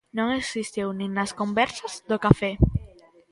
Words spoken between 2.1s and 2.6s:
café.